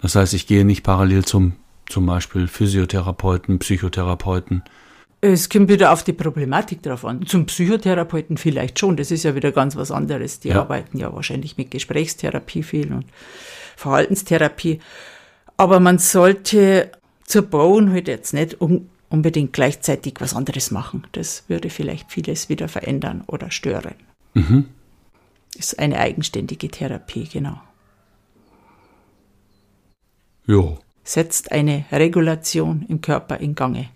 Das 0.00 0.14
heißt, 0.14 0.32
ich 0.34 0.46
gehe 0.46 0.64
nicht 0.64 0.84
parallel 0.84 1.24
zum, 1.24 1.54
zum 1.88 2.06
Beispiel 2.06 2.46
Physiotherapeuten, 2.46 3.58
Psychotherapeuten. 3.58 4.62
Es 5.22 5.48
kommt 5.48 5.68
wieder 5.70 5.92
auf 5.92 6.04
die 6.04 6.12
Problematik 6.12 6.82
drauf 6.82 7.04
an. 7.04 7.26
Zum 7.26 7.46
Psychotherapeuten 7.46 8.36
vielleicht 8.36 8.78
schon, 8.78 8.96
das 8.96 9.10
ist 9.10 9.24
ja 9.24 9.34
wieder 9.34 9.50
ganz 9.50 9.74
was 9.74 9.90
anderes. 9.90 10.38
Die 10.38 10.50
Ja. 10.50 10.60
arbeiten 10.60 10.98
ja 10.98 11.12
wahrscheinlich 11.12 11.56
mit 11.56 11.72
Gesprächstherapie 11.72 12.62
viel 12.62 12.92
und 12.92 13.06
Verhaltenstherapie. 13.74 14.78
Aber 15.56 15.80
man 15.80 15.98
sollte 15.98 16.92
zur 17.24 17.42
Bone 17.42 17.90
halt 17.90 18.06
jetzt 18.06 18.34
nicht 18.34 18.60
un 18.60 18.88
unbedingt 19.08 19.52
gleichzeitig 19.52 20.14
was 20.18 20.34
anderes 20.34 20.70
machen. 20.70 21.06
Das 21.12 21.44
würde 21.48 21.70
vielleicht 21.70 22.10
vieles 22.10 22.48
wieder 22.48 22.68
verändern 22.68 23.24
oder 23.26 23.50
stören. 23.50 23.94
Ist 25.56 25.78
eine 25.78 25.98
eigenständige 25.98 26.68
Therapie, 26.68 27.28
genau. 27.32 27.60
Jo. 30.46 30.78
setzt 31.02 31.50
eine 31.52 31.84
Regulation 31.90 32.84
im 32.88 33.00
Körper 33.00 33.38
in 33.38 33.54
Gange. 33.54 33.88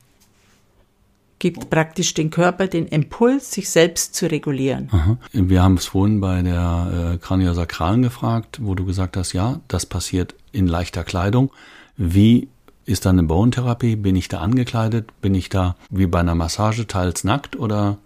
Gibt 1.38 1.70
praktisch 1.70 2.12
den 2.14 2.30
Körper 2.30 2.66
den 2.66 2.86
Impuls, 2.86 3.50
sich 3.50 3.70
selbst 3.70 4.14
zu 4.14 4.30
regulieren. 4.30 4.88
Aha. 4.92 5.16
Wir 5.32 5.62
haben 5.62 5.74
es 5.74 5.86
vorhin 5.86 6.20
bei 6.20 6.42
der 6.42 7.14
äh, 7.14 7.18
Kraniosakralen 7.18 8.02
gefragt, 8.02 8.58
wo 8.62 8.74
du 8.74 8.84
gesagt 8.84 9.16
hast, 9.16 9.32
ja, 9.32 9.60
das 9.68 9.86
passiert 9.86 10.34
in 10.52 10.66
leichter 10.66 11.02
Kleidung. 11.02 11.50
Wie 11.96 12.48
ist 12.90 13.06
dann 13.06 13.18
eine 13.18 13.26
Bowen-Therapie? 13.28 13.96
Bin 13.96 14.16
ich 14.16 14.28
da 14.28 14.40
angekleidet? 14.40 15.08
Bin 15.20 15.34
ich 15.34 15.48
da 15.48 15.76
wie 15.90 16.06
bei 16.06 16.20
einer 16.20 16.34
Massage 16.34 16.86
teils 16.86 17.24
nackt 17.24 17.56
oder? 17.56 17.98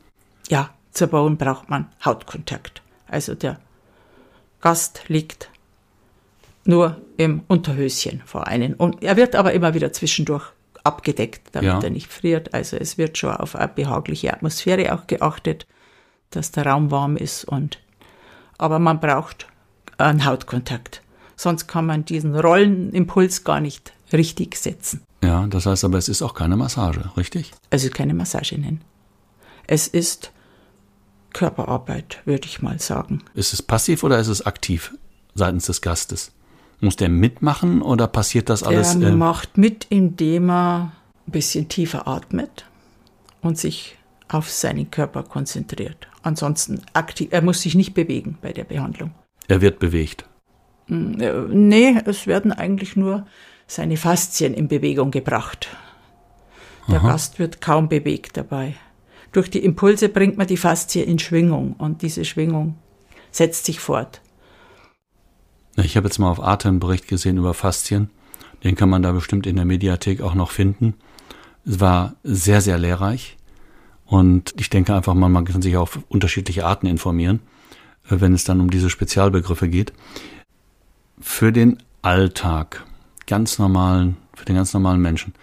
Ja, 0.48 0.70
zur 0.92 1.08
Bauen 1.08 1.36
braucht 1.36 1.70
man 1.70 1.86
Hautkontakt. 2.04 2.82
Also 3.08 3.34
der 3.34 3.58
Gast 4.60 5.02
liegt 5.08 5.48
nur 6.64 7.00
im 7.16 7.42
Unterhöschen 7.48 8.22
vor 8.24 8.46
einem. 8.46 8.74
Und 8.74 9.02
er 9.02 9.16
wird 9.16 9.36
aber 9.36 9.52
immer 9.52 9.74
wieder 9.74 9.92
zwischendurch 9.92 10.44
abgedeckt, 10.82 11.48
damit 11.52 11.68
Ja. 11.68 11.80
er 11.80 11.90
nicht 11.90 12.12
friert. 12.12 12.52
Also 12.54 12.76
es 12.76 12.98
wird 12.98 13.16
schon 13.18 13.34
auf 13.34 13.56
eine 13.56 13.68
behagliche 13.68 14.32
Atmosphäre 14.32 14.94
auch 14.94 15.06
geachtet, 15.06 15.66
dass 16.30 16.50
der 16.50 16.66
Raum 16.66 16.90
warm 16.90 17.16
ist 17.16 17.44
und 17.44 17.78
aber 18.58 18.78
man 18.78 19.00
braucht 19.00 19.46
einen 19.98 20.24
Hautkontakt. 20.24 21.02
Sonst 21.36 21.66
kann 21.66 21.86
man 21.86 22.04
diesen 22.04 22.36
Rollenimpuls 22.38 23.44
gar 23.44 23.60
nicht 23.60 23.93
richtig 24.12 24.56
setzen. 24.56 25.02
Ja, 25.22 25.46
das 25.46 25.66
heißt 25.66 25.84
aber, 25.84 25.98
es 25.98 26.08
ist 26.08 26.22
auch 26.22 26.34
keine 26.34 26.56
Massage, 26.56 27.10
richtig? 27.16 27.52
Also 27.70 27.88
keine 27.90 28.14
Massage 28.14 28.58
nennen. 28.58 28.82
Es 29.66 29.88
ist 29.88 30.32
Körperarbeit, 31.32 32.20
würde 32.24 32.46
ich 32.46 32.62
mal 32.62 32.78
sagen. 32.78 33.22
Ist 33.34 33.52
es 33.52 33.62
passiv 33.62 34.04
oder 34.04 34.18
ist 34.18 34.28
es 34.28 34.44
aktiv 34.44 34.94
seitens 35.34 35.66
des 35.66 35.80
Gastes? 35.80 36.32
Muss 36.80 36.96
der 36.96 37.08
mitmachen 37.08 37.82
oder 37.82 38.06
passiert 38.06 38.50
das 38.50 38.62
alles? 38.62 38.98
Der 38.98 39.10
äh, 39.10 39.16
macht 39.16 39.56
mit, 39.56 39.86
indem 39.88 40.50
er 40.50 40.92
ein 41.26 41.32
bisschen 41.32 41.68
tiefer 41.68 42.06
atmet 42.06 42.66
und 43.40 43.58
sich 43.58 43.96
auf 44.28 44.50
seinen 44.50 44.90
Körper 44.90 45.22
konzentriert. 45.22 46.08
Ansonsten 46.22 46.82
aktiv, 46.92 47.28
er 47.30 47.42
muss 47.42 47.62
sich 47.62 47.74
nicht 47.74 47.94
bewegen 47.94 48.38
bei 48.42 48.52
der 48.52 48.64
Behandlung. 48.64 49.12
Er 49.48 49.60
wird 49.60 49.78
bewegt. 49.78 50.26
Hm, 50.86 51.20
äh, 51.20 51.32
nee, 51.50 51.96
es 52.04 52.26
werden 52.26 52.52
eigentlich 52.52 52.96
nur 52.96 53.26
seine 53.66 53.96
Faszien 53.96 54.54
in 54.54 54.68
Bewegung 54.68 55.10
gebracht. 55.10 55.68
Der 56.88 57.00
Aha. 57.00 57.08
Gast 57.08 57.38
wird 57.38 57.60
kaum 57.60 57.88
bewegt 57.88 58.36
dabei. 58.36 58.74
Durch 59.32 59.50
die 59.50 59.64
Impulse 59.64 60.08
bringt 60.08 60.36
man 60.36 60.46
die 60.46 60.56
Faszie 60.56 61.02
in 61.02 61.18
Schwingung 61.18 61.74
und 61.74 62.02
diese 62.02 62.24
Schwingung 62.24 62.76
setzt 63.30 63.64
sich 63.64 63.80
fort. 63.80 64.20
Ich 65.76 65.96
habe 65.96 66.06
jetzt 66.06 66.18
mal 66.18 66.30
auf 66.30 66.40
Arte 66.40 66.68
einen 66.68 66.78
Bericht 66.78 67.08
gesehen 67.08 67.38
über 67.38 67.52
Faszien. 67.52 68.10
Den 68.62 68.76
kann 68.76 68.88
man 68.88 69.02
da 69.02 69.12
bestimmt 69.12 69.46
in 69.46 69.56
der 69.56 69.64
Mediathek 69.64 70.20
auch 70.20 70.34
noch 70.34 70.50
finden. 70.50 70.94
Es 71.66 71.80
war 71.80 72.14
sehr, 72.22 72.60
sehr 72.60 72.78
lehrreich. 72.78 73.36
Und 74.06 74.54
ich 74.58 74.70
denke 74.70 74.94
einfach 74.94 75.14
mal, 75.14 75.28
man 75.28 75.44
kann 75.44 75.62
sich 75.62 75.76
auf 75.76 75.98
unterschiedliche 76.08 76.66
Arten 76.66 76.86
informieren, 76.86 77.40
äh, 78.08 78.20
wenn 78.20 78.34
es 78.34 78.44
dann 78.44 78.60
um 78.60 78.70
diese 78.70 78.90
Spezialbegriffe 78.90 79.68
geht. 79.68 79.92
Für 81.20 81.52
den 81.52 81.82
Alltag, 82.02 82.84
ganz 83.26 83.58
normalen, 83.58 84.16
für 84.34 84.44
den 84.44 84.56
ganz 84.56 84.72
normalen 84.74 85.00
Menschen. 85.00 85.34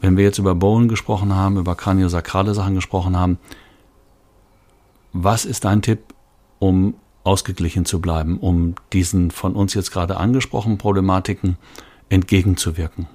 Wenn 0.00 0.16
wir 0.16 0.24
jetzt 0.24 0.38
über 0.38 0.54
Bowen 0.54 0.88
gesprochen 0.88 1.34
haben, 1.34 1.56
über 1.56 1.74
kraniosakrale 1.74 2.54
Sachen 2.54 2.74
gesprochen 2.74 3.16
haben, 3.16 3.38
was 5.12 5.44
ist 5.44 5.64
dein 5.64 5.82
Tipp, 5.82 6.14
um 6.58 6.94
ausgeglichen 7.24 7.84
zu 7.84 8.00
bleiben, 8.00 8.38
um 8.38 8.74
diesen 8.92 9.30
von 9.30 9.54
uns 9.54 9.74
jetzt 9.74 9.92
gerade 9.92 10.16
angesprochenen 10.16 10.78
Problematiken 10.78 11.56
entgegenzuwirken? 12.08 13.06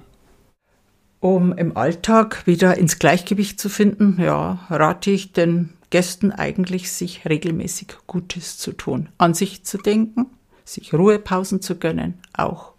Um 1.19 1.51
im 1.53 1.75
Alltag 1.75 2.45
wieder 2.45 2.77
ins 2.77 2.99
Gleichgewicht 2.99 3.59
zu 3.59 3.69
finden, 3.69 4.17
ja, 4.21 4.59
rate 4.69 5.11
ich 5.11 5.33
den 5.33 5.73
Gästen 5.89 6.31
eigentlich, 6.31 6.91
sich 6.91 7.27
regelmäßig 7.27 7.97
Gutes 8.05 8.57
zu 8.57 8.71
tun, 8.71 9.09
an 9.17 9.33
sich 9.33 9.63
zu 9.65 9.77
denken, 9.77 10.27
sich 10.63 10.93
Ruhepausen 10.93 11.61
zu 11.61 11.75
gönnen, 11.75 12.19
auch 12.33 12.73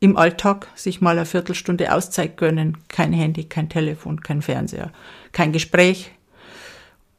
im 0.00 0.16
Alltag 0.16 0.68
sich 0.74 1.00
mal 1.00 1.16
eine 1.16 1.26
Viertelstunde 1.26 1.92
Auszeit 1.92 2.36
gönnen, 2.36 2.78
kein 2.88 3.12
Handy, 3.12 3.44
kein 3.44 3.68
Telefon, 3.68 4.20
kein 4.20 4.42
Fernseher, 4.42 4.92
kein 5.32 5.52
Gespräch 5.52 6.12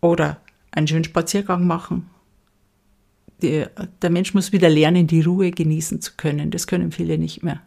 oder 0.01 0.37
einen 0.71 0.87
schönen 0.87 1.03
Spaziergang 1.03 1.67
machen. 1.67 2.09
Die, 3.41 3.65
der 4.01 4.09
Mensch 4.09 4.33
muss 4.33 4.51
wieder 4.51 4.69
lernen, 4.69 5.07
die 5.07 5.21
Ruhe 5.21 5.51
genießen 5.51 6.01
zu 6.01 6.13
können. 6.17 6.51
Das 6.51 6.67
können 6.67 6.91
viele 6.91 7.17
nicht 7.17 7.43
mehr. 7.43 7.61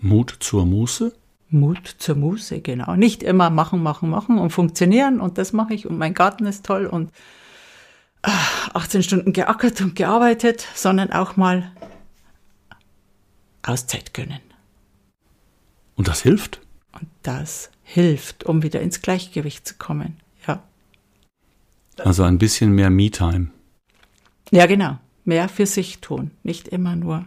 Mut 0.00 0.36
zur 0.40 0.66
Muße? 0.66 1.12
Mut 1.50 1.96
zur 1.98 2.14
Muße, 2.14 2.60
genau. 2.60 2.94
Nicht 2.94 3.22
immer 3.22 3.50
machen, 3.50 3.82
machen, 3.82 4.08
machen 4.08 4.38
und 4.38 4.50
funktionieren 4.50 5.20
und 5.20 5.36
das 5.36 5.52
mache 5.52 5.74
ich 5.74 5.86
und 5.86 5.98
mein 5.98 6.14
Garten 6.14 6.46
ist 6.46 6.64
toll 6.64 6.86
und 6.86 7.10
18 8.22 9.00
ah, 9.00 9.02
Stunden 9.02 9.32
geackert 9.32 9.80
und 9.80 9.96
gearbeitet, 9.96 10.66
sondern 10.74 11.10
auch 11.12 11.36
mal 11.36 11.72
Auszeit 13.62 14.14
gönnen. 14.14 14.40
Und 15.96 16.08
das 16.08 16.22
hilft? 16.22 16.60
Und 16.92 17.08
das 17.22 17.70
hilft, 17.82 18.44
um 18.44 18.62
wieder 18.62 18.80
ins 18.80 19.02
Gleichgewicht 19.02 19.66
zu 19.66 19.74
kommen, 19.74 20.16
ja. 20.46 20.62
Also 21.98 22.22
ein 22.22 22.38
bisschen 22.38 22.72
mehr 22.72 22.90
Me-Time. 22.90 23.48
Ja, 24.50 24.66
genau. 24.66 24.98
Mehr 25.24 25.48
für 25.48 25.66
sich 25.66 26.00
tun. 26.00 26.30
Nicht 26.42 26.68
immer 26.68 26.96
nur 26.96 27.26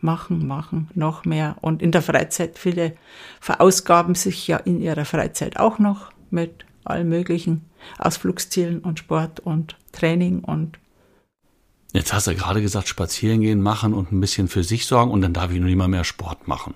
machen, 0.00 0.46
machen, 0.46 0.88
noch 0.94 1.24
mehr. 1.24 1.56
Und 1.60 1.82
in 1.82 1.92
der 1.92 2.02
Freizeit, 2.02 2.58
viele 2.58 2.96
verausgaben 3.40 4.14
sich 4.14 4.46
ja 4.46 4.56
in 4.58 4.80
ihrer 4.80 5.04
Freizeit 5.04 5.58
auch 5.58 5.78
noch 5.78 6.12
mit 6.30 6.64
allen 6.84 7.08
möglichen 7.08 7.64
Ausflugszielen 7.98 8.80
und 8.80 8.98
Sport 8.98 9.40
und 9.40 9.76
Training 9.92 10.40
und 10.40 10.78
Jetzt 11.92 12.12
hast 12.12 12.26
du 12.26 12.34
gerade 12.34 12.62
gesagt, 12.62 12.88
spazieren 12.88 13.40
gehen, 13.42 13.60
machen 13.60 13.92
und 13.92 14.12
ein 14.12 14.20
bisschen 14.20 14.48
für 14.48 14.64
sich 14.64 14.86
sorgen 14.86 15.10
und 15.10 15.20
dann 15.20 15.34
darf 15.34 15.50
ich 15.52 15.60
noch 15.60 15.66
nicht 15.66 15.76
mal 15.76 15.88
mehr 15.88 16.04
Sport 16.04 16.48
machen. 16.48 16.74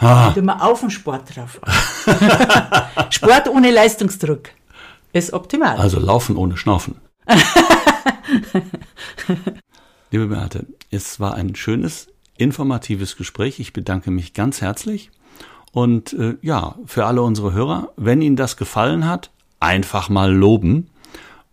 Ha. 0.00 0.32
Immer 0.36 0.64
auf 0.64 0.80
den 0.80 0.90
Sport 0.90 1.34
drauf. 1.34 1.60
Sport 3.10 3.48
ohne 3.48 3.72
Leistungsdruck 3.72 4.50
ist 5.12 5.32
optimal. 5.32 5.76
Also 5.76 5.98
laufen 5.98 6.36
ohne 6.36 6.56
Schnaufen. 6.56 7.00
Liebe 10.12 10.28
Beate, 10.28 10.66
es 10.90 11.18
war 11.18 11.34
ein 11.34 11.56
schönes, 11.56 12.06
informatives 12.36 13.16
Gespräch. 13.16 13.58
Ich 13.58 13.72
bedanke 13.72 14.12
mich 14.12 14.34
ganz 14.34 14.60
herzlich. 14.60 15.10
Und 15.72 16.12
äh, 16.12 16.36
ja, 16.42 16.76
für 16.86 17.06
alle 17.06 17.22
unsere 17.22 17.52
Hörer, 17.52 17.92
wenn 17.96 18.22
Ihnen 18.22 18.36
das 18.36 18.56
gefallen 18.56 19.06
hat, 19.06 19.30
einfach 19.58 20.08
mal 20.08 20.32
loben. 20.32 20.90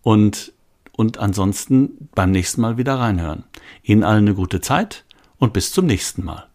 Und 0.04 0.54
und 0.98 1.18
ansonsten 1.18 2.10
beim 2.16 2.32
nächsten 2.32 2.62
Mal 2.62 2.78
wieder 2.78 2.96
reinhören. 2.96 3.44
Ihnen 3.84 4.04
allen 4.04 4.26
eine 4.26 4.36
gute 4.36 4.62
Zeit 4.62 5.06
und 5.38 5.54
bis 5.54 5.72
zum 5.72 5.86
nächsten 5.86 6.24
Mal. 6.24 6.48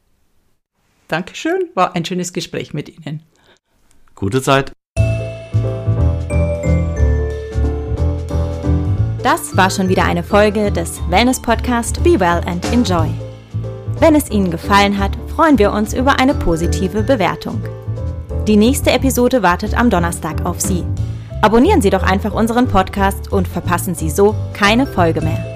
Dankeschön, 1.09 1.71
war 1.75 1.95
ein 1.97 2.05
schönes 2.05 2.33
Gespräch 2.33 2.73
mit 2.73 2.89
Ihnen. 2.89 3.23
Gute 4.15 4.41
Zeit. 4.43 4.73
Das 9.23 9.57
war 9.57 9.71
schon 9.71 9.89
wieder 9.89 10.05
eine 10.05 10.23
Folge 10.23 10.73
des 10.73 11.01
Wellness 11.11 11.41
Podcast 11.43 12.03
Be 12.03 12.19
Well 12.19 12.41
and 12.47 12.65
Enjoy. 12.73 13.11
Wenn 13.99 14.15
es 14.15 14.31
Ihnen 14.31 14.51
gefallen 14.51 14.99
hat, 14.99 15.17
freuen 15.35 15.59
wir 15.59 15.73
uns 15.73 15.93
über 15.93 16.19
eine 16.19 16.35
positive 16.35 17.03
Bewertung. 17.03 17.63
Die 18.47 18.57
nächste 18.57 18.91
Episode 18.91 19.43
wartet 19.43 19.75
am 19.75 19.91
Donnerstag 19.91 20.47
auf 20.47 20.61
Sie. 20.61 20.85
Abonnieren 21.43 21.81
Sie 21.81 21.89
doch 21.89 22.03
einfach 22.03 22.35
unseren 22.35 22.69
Podcast 22.69 23.33
und 23.33 23.49
verpassen 23.49 23.95
Sie 23.95 24.11
so 24.11 24.35
keine 24.53 24.87
Folge 24.87 25.23
mehr. 25.23 25.50